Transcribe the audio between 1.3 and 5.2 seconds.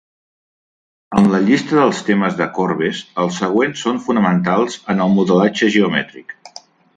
la llista dels temes de corbes, els següents són fonamentals en el